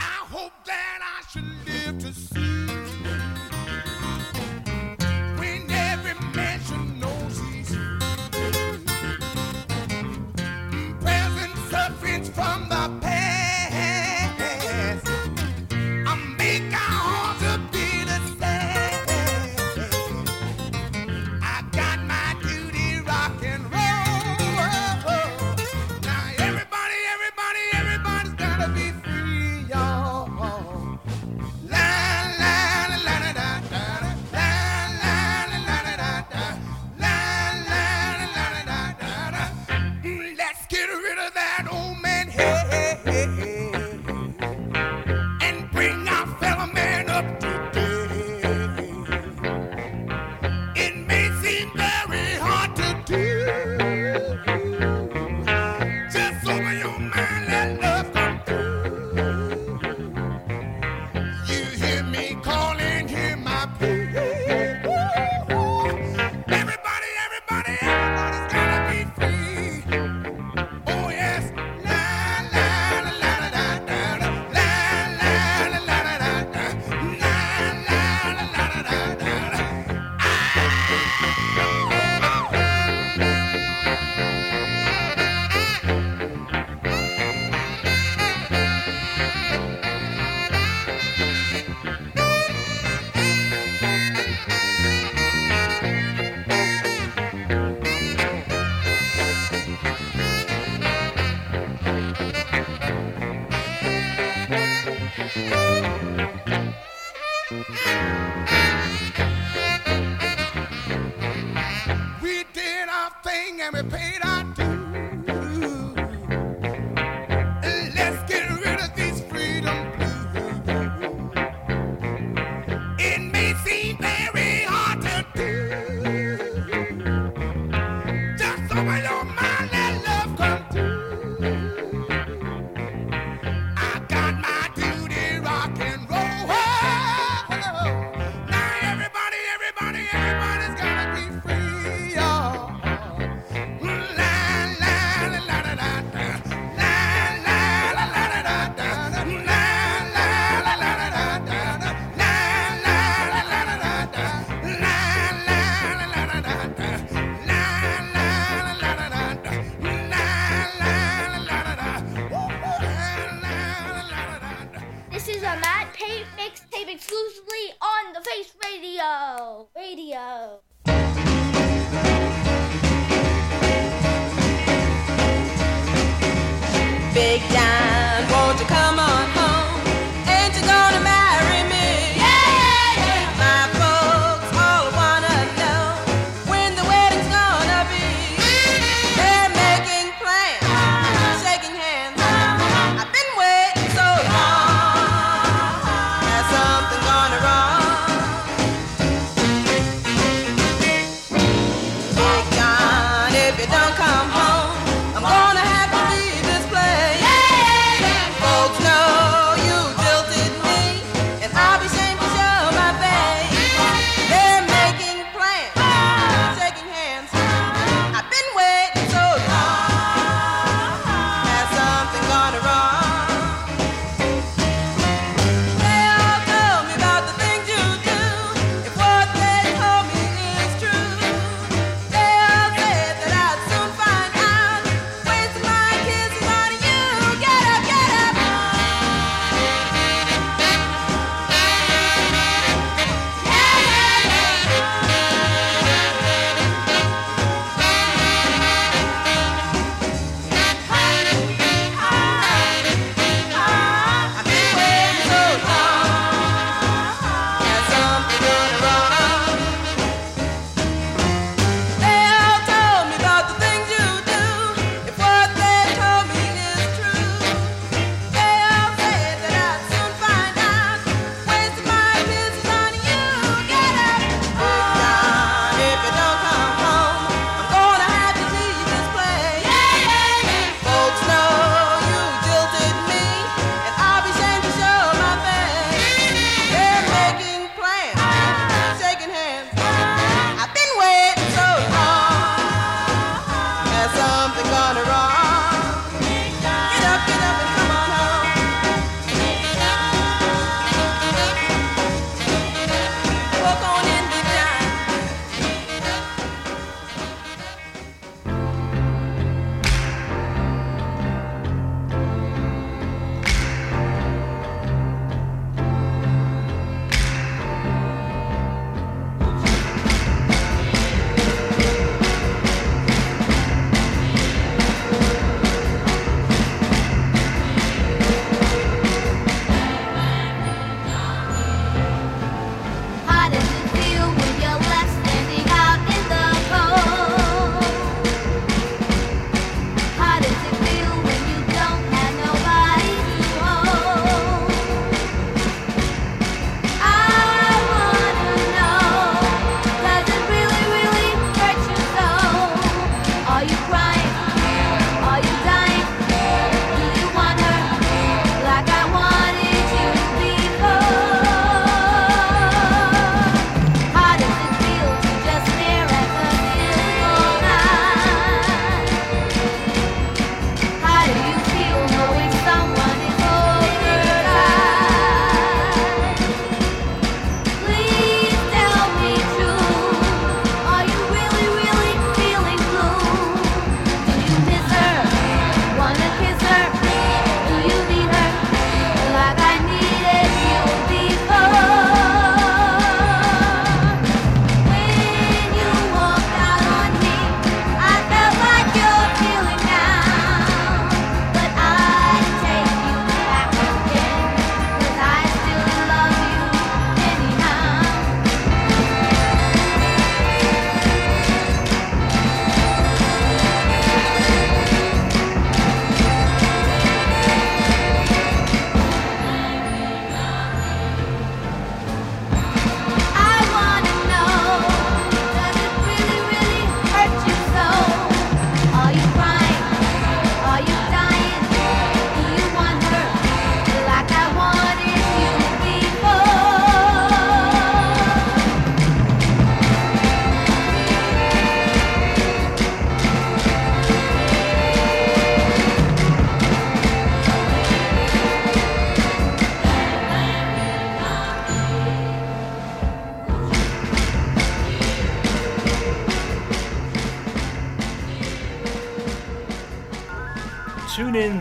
[0.00, 2.57] I hope that I should live to see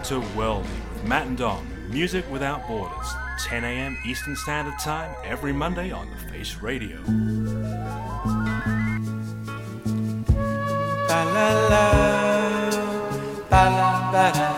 [0.08, 3.08] to Worldy with Matt and Dom, Music Without Borders,
[3.44, 3.98] 10 a.m.
[4.06, 6.96] Eastern Standard Time every Monday on The Face Radio.
[11.10, 11.92] Ba-la-la,
[13.50, 14.57] ba-la-ba-la.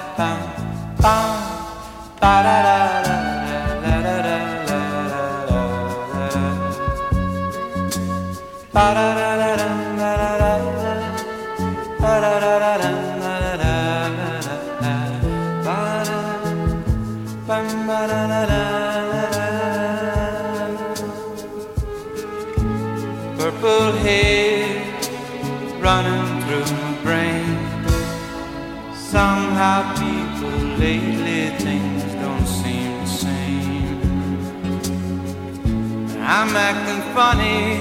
[37.19, 37.75] funny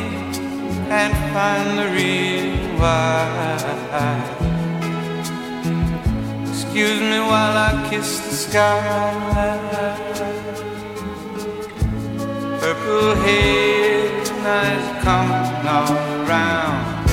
[0.99, 4.13] and find the real why.
[6.51, 8.83] Excuse me while I kiss the sky.
[12.61, 14.11] Purple hair,
[14.51, 17.07] nice coming all around.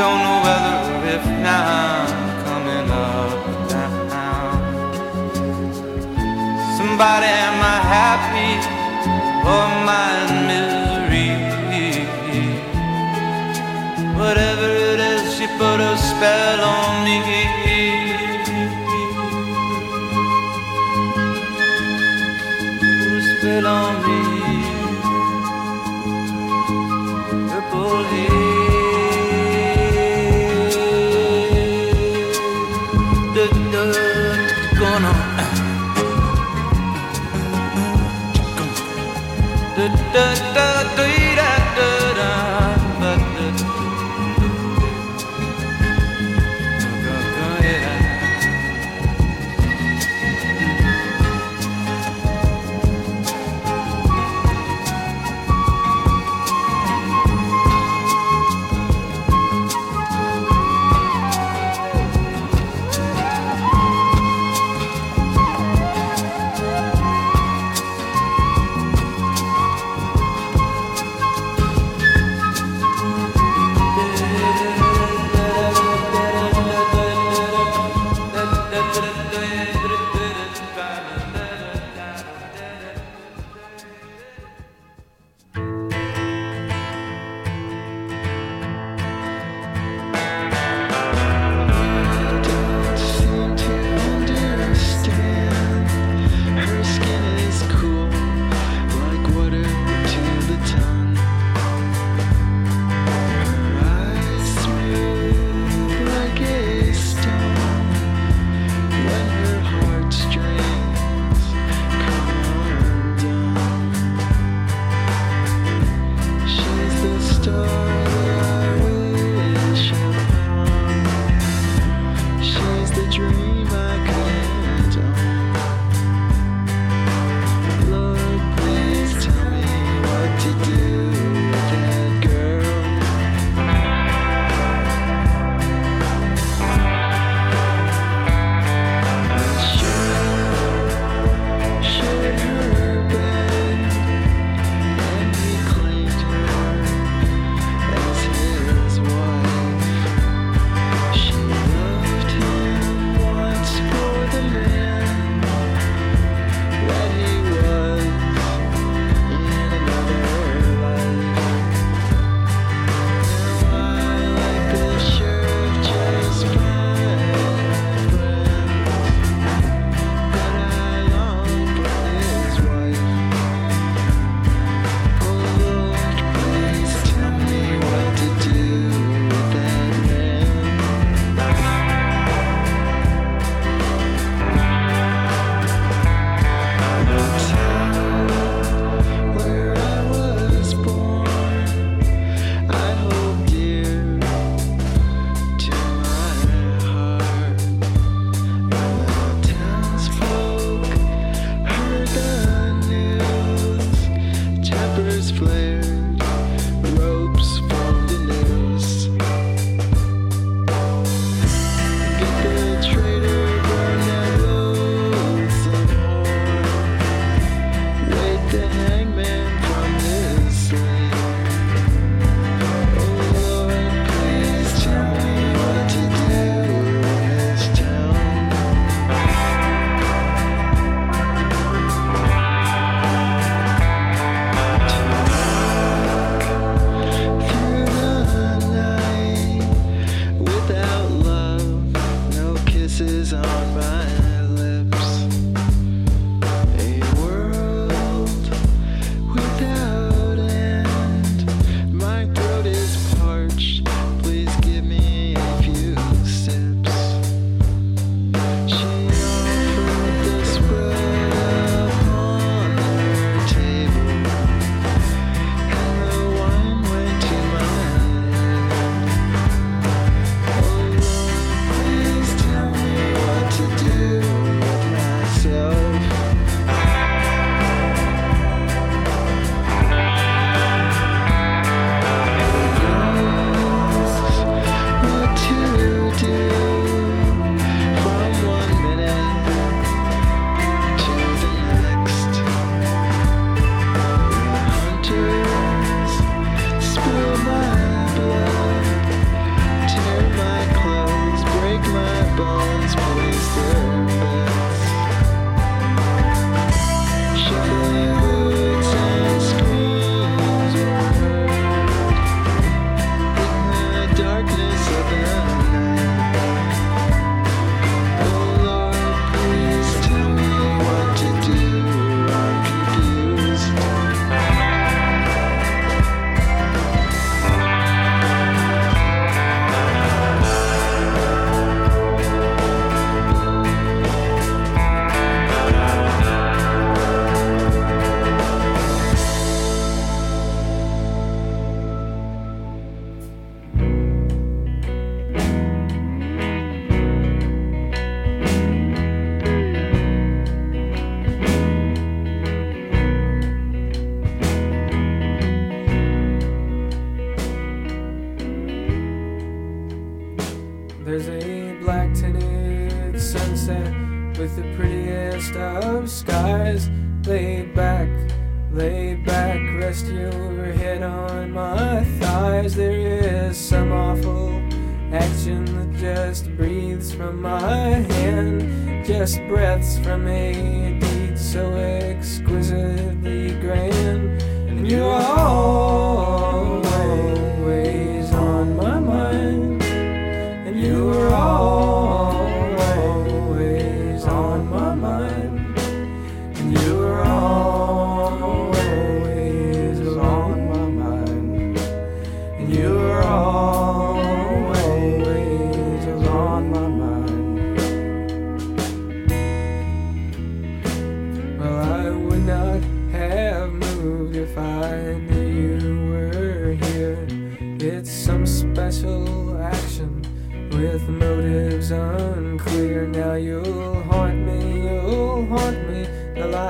[0.00, 0.78] Don't know whether
[1.16, 4.56] if now I'm coming up down.
[6.76, 8.75] Somebody, am I happy?
[9.54, 10.12] or my
[10.48, 11.30] misery.
[14.20, 17.65] Whatever it is, she put a spell on me.
[40.16, 41.25] 的的对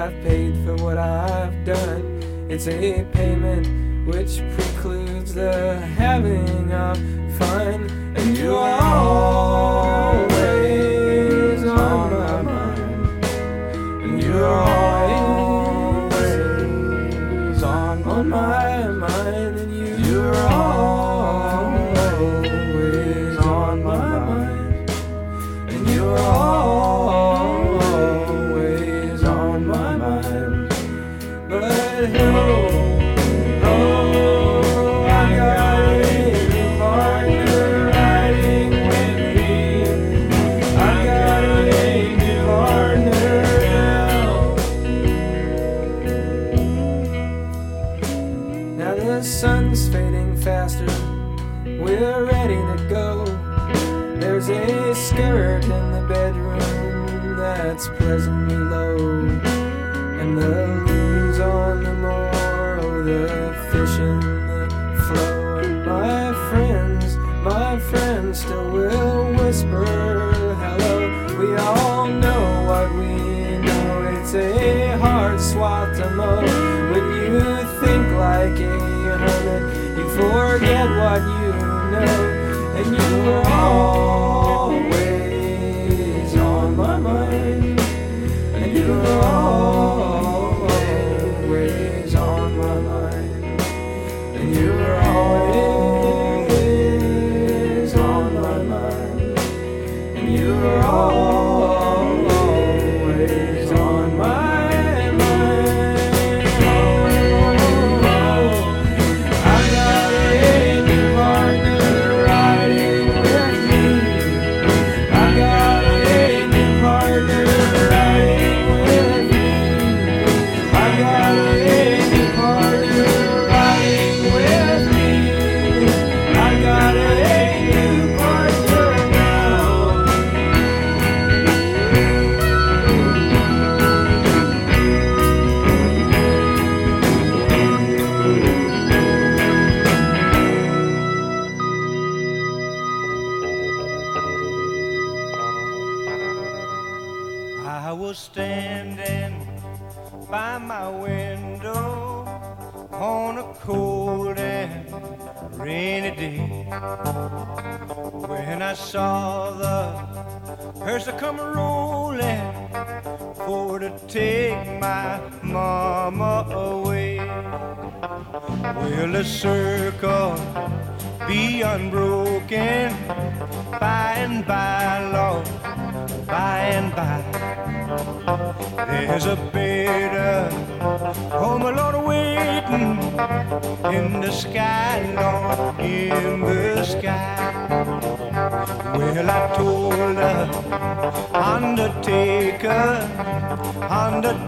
[0.07, 2.47] I've paid for what I've done.
[2.49, 6.97] It's a payment which precludes the having of
[7.37, 7.90] fun.
[8.14, 10.36] And you are all.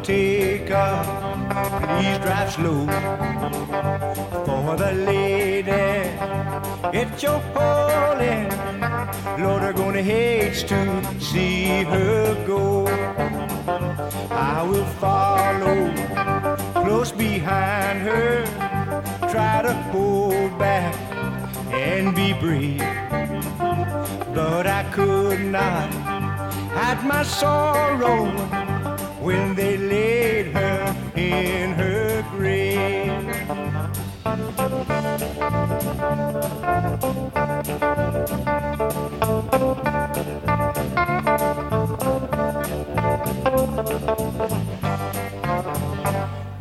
[0.03, 1.07] take up.
[1.83, 2.87] Please drive slow
[4.47, 5.89] for the lady.
[6.93, 8.49] It's your calling.
[9.39, 12.87] Lord, I'm gonna hate to see her go.
[14.31, 15.93] I will follow
[16.89, 18.45] close behind her,
[19.31, 20.95] try to hold back
[21.71, 22.79] and be brave,
[24.35, 25.93] but I could not
[26.73, 28.58] hide my sorrow
[29.29, 33.27] when they laid her in her grave.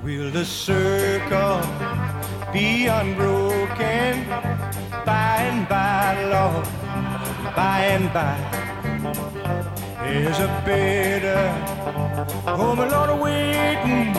[0.04, 1.62] Will the circle
[2.52, 4.28] be unbroken
[5.06, 6.68] by and by, Lord,
[7.56, 8.38] by and by?
[10.04, 11.77] There's a bitter
[12.56, 14.16] home, Lord, waiting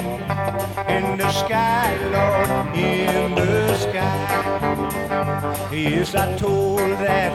[0.88, 5.68] in the sky, Lord, in the sky.
[5.72, 7.32] Yes, I told that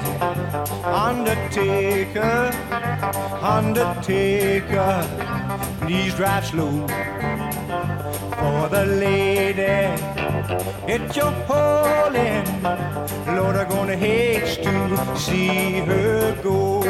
[0.86, 2.52] undertaker,
[3.42, 5.08] undertaker,
[5.82, 6.88] please drive slow
[8.38, 9.80] for the lady.
[10.86, 12.46] It's your holding,
[13.36, 16.84] Lord, I'm gonna hate to see her go.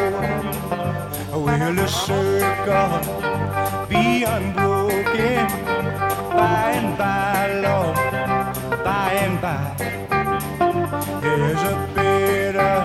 [1.34, 3.53] Will the circle
[3.94, 5.46] be unbroken
[6.40, 7.96] by and by, Lord,
[8.84, 9.76] by and by?
[11.22, 12.76] There's a better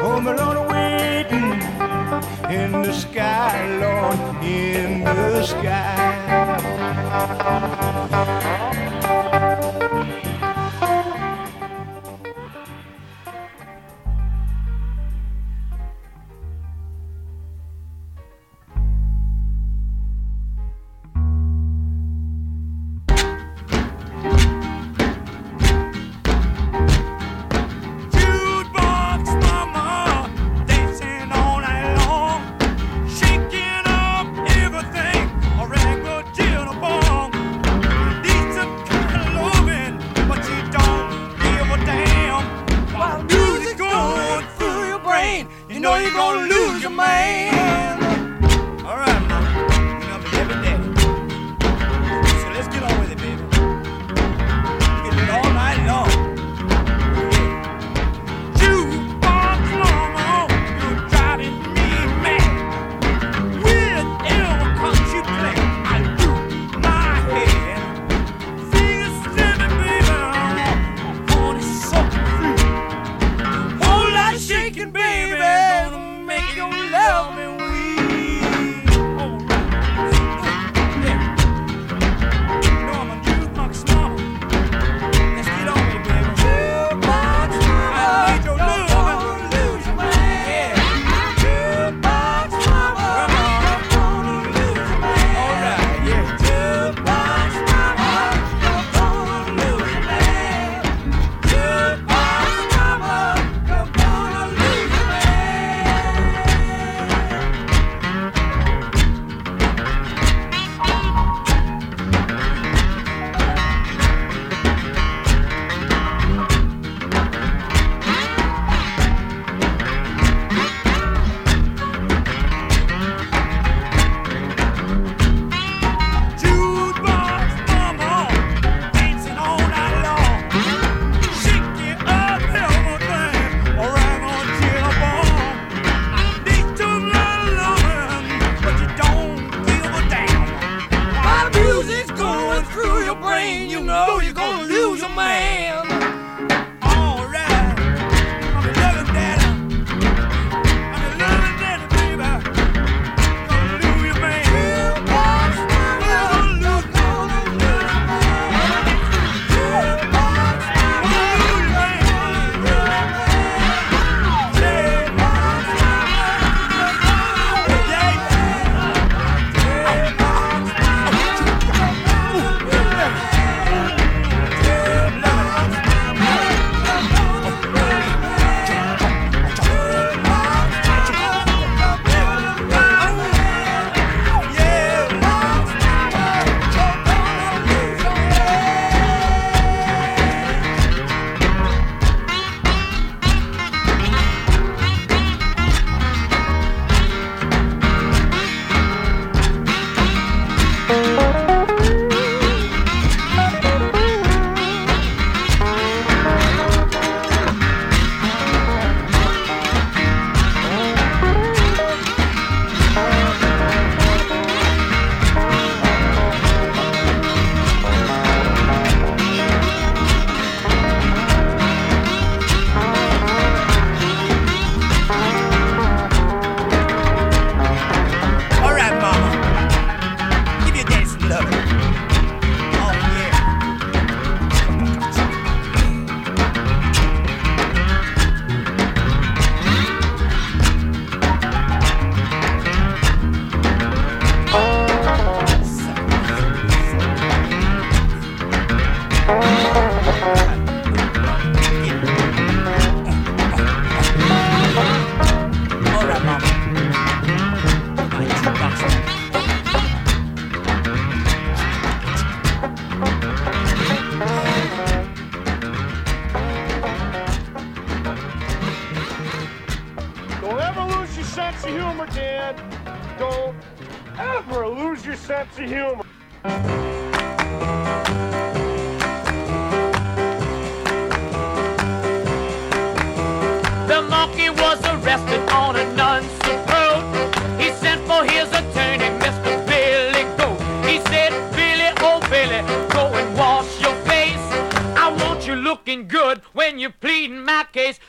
[0.00, 1.52] home, alone waiting
[2.50, 3.54] in the sky,
[3.84, 6.18] Lord, in the sky.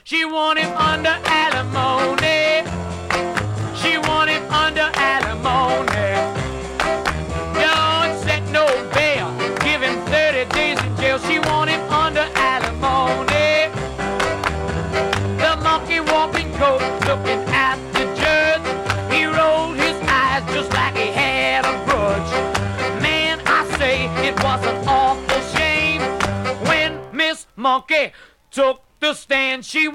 [0.09, 1.15] She want him under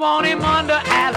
[0.04, 1.13] want him under alimony.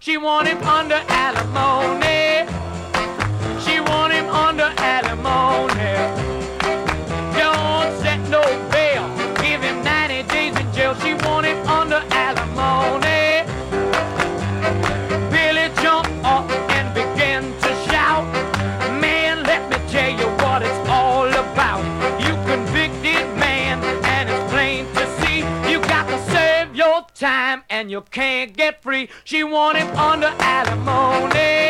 [0.00, 1.79] She want him under alimony.
[28.10, 29.08] Can't get free.
[29.24, 31.69] She want him under alimony.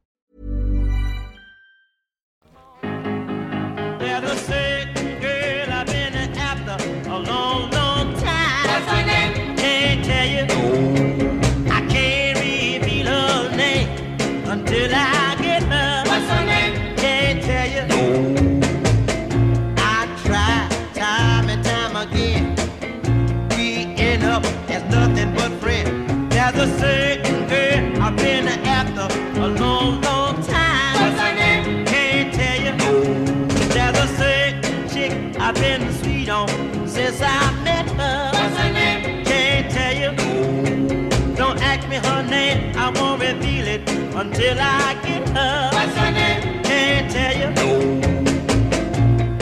[44.15, 45.69] Until I get her.
[45.73, 46.63] What's her name?
[46.63, 47.49] Can't tell you.
[47.59, 47.69] No.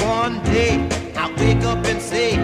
[0.05, 2.35] One day I wake up and say,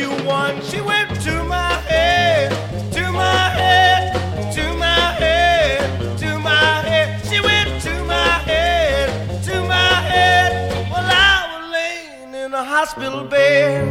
[0.00, 0.62] you one.
[0.62, 2.50] She went to my head,
[2.94, 7.26] to my head, to my head, to my head.
[7.28, 10.88] She went to my head, to my head.
[10.90, 13.90] Well, I was laying in a hospital bed.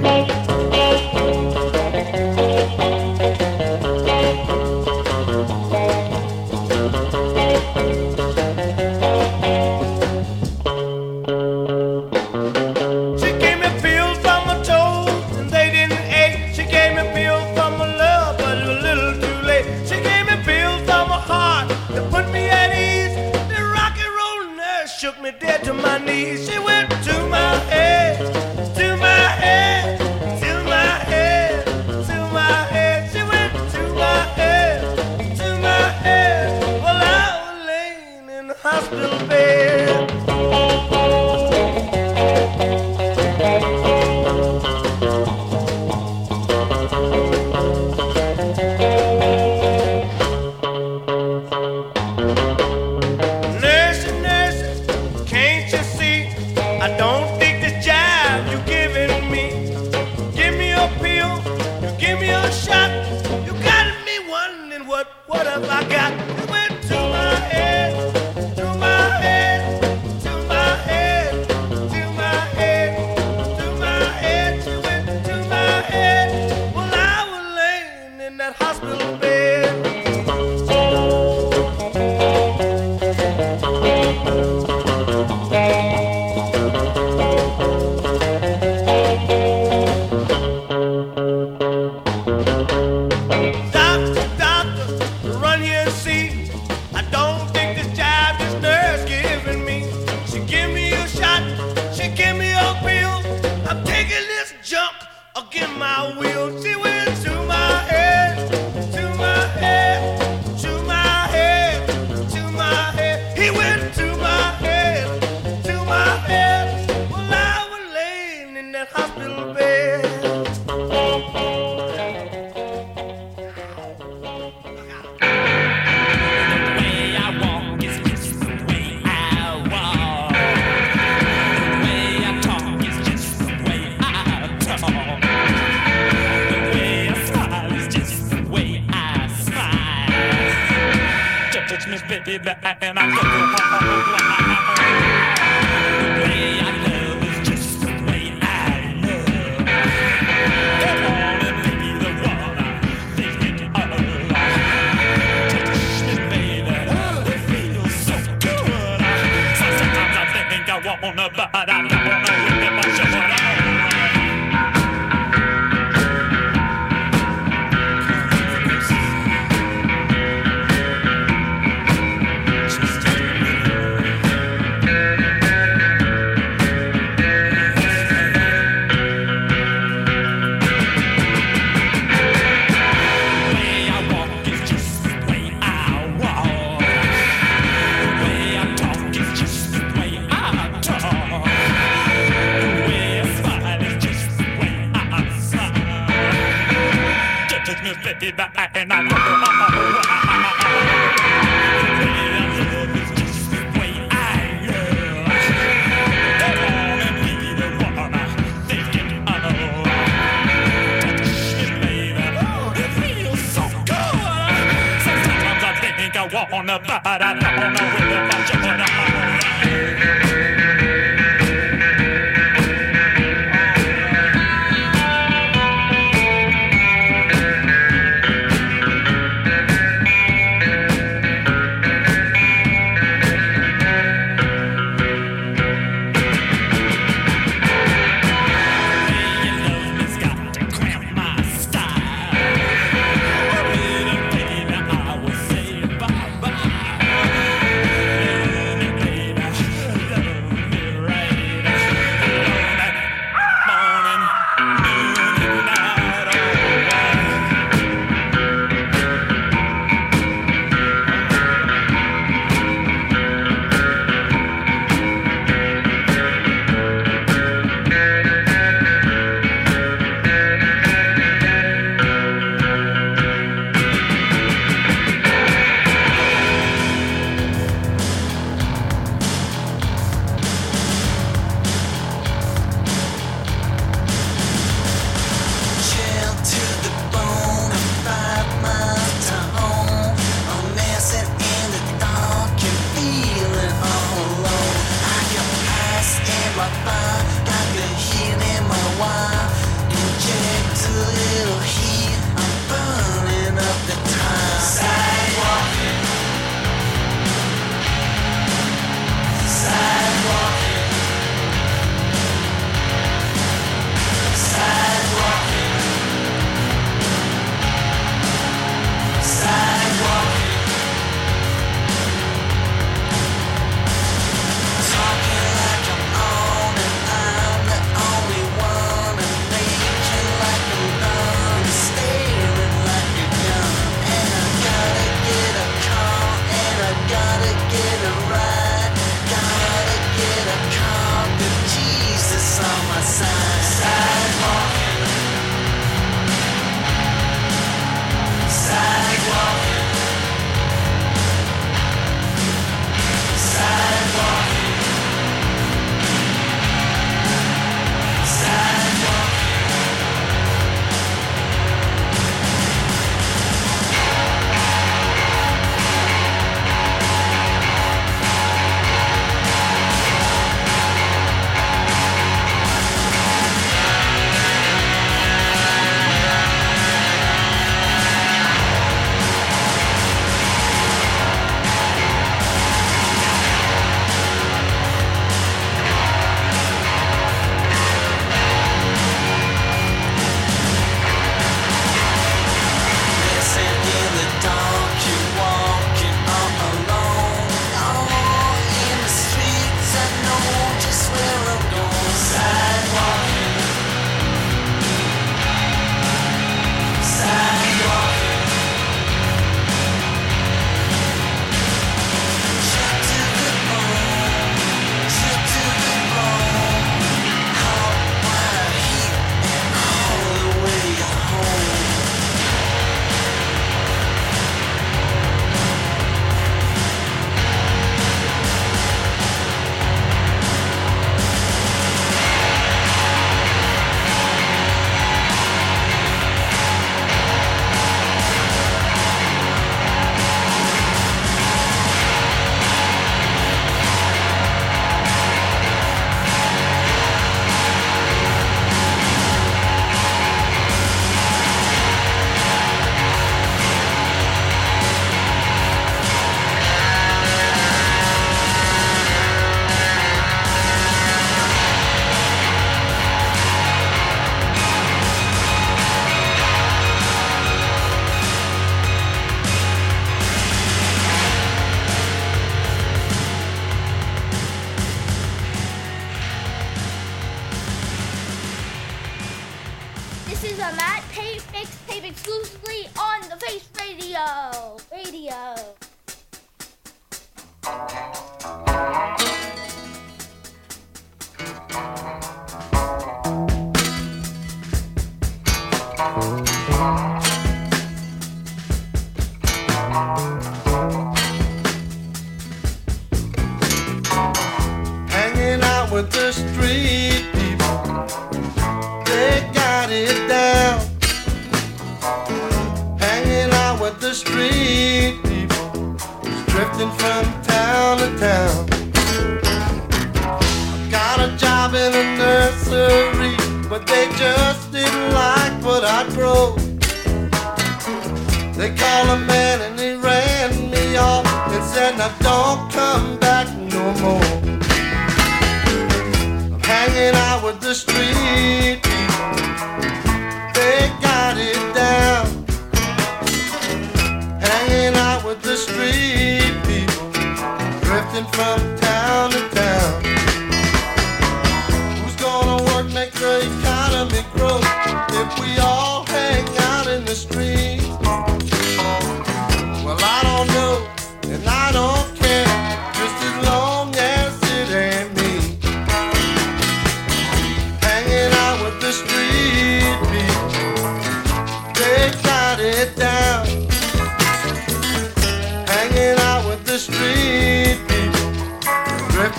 [216.20, 218.29] I want to, but I don't know where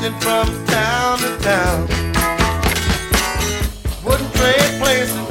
[0.01, 1.87] drifting from town to town.
[4.05, 5.30] Wouldn't trade places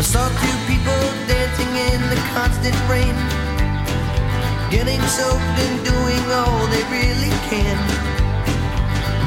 [0.00, 3.12] I saw two people dancing in the constant rain,
[4.72, 7.76] getting soaked and doing all they really can.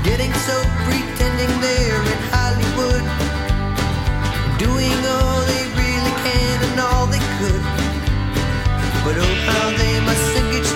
[0.02, 3.06] Getting so pretending they're in Hollywood,
[4.58, 7.64] doing all they really can and all they could.
[9.06, 10.73] But oh, how they must think it's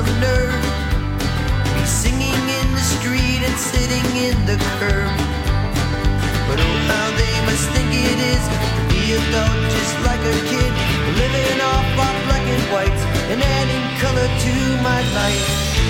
[0.00, 0.64] of nerve.
[1.76, 5.12] Be singing in the street and sitting in the curb.
[6.48, 10.72] But oh, how they must think it is to be adult just like a kid.
[11.20, 14.54] Living off our black and whites and adding color to
[14.88, 15.89] my life.